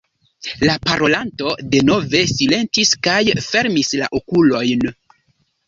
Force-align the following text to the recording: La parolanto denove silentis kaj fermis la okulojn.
La 0.69 0.75
parolanto 0.85 1.51
denove 1.75 2.23
silentis 2.33 2.95
kaj 3.09 3.21
fermis 3.51 3.95
la 4.03 4.11
okulojn. 4.23 4.93